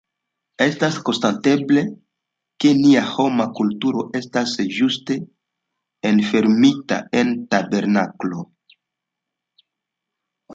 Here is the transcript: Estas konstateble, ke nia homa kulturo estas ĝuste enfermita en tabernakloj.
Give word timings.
Estas 0.65 0.95
konstateble, 1.09 1.83
ke 2.63 2.71
nia 2.77 3.03
homa 3.09 3.45
kulturo 3.59 4.05
estas 4.21 4.55
ĝuste 4.79 5.19
enfermita 6.13 6.99
en 7.21 7.37
tabernakloj. 7.53 8.43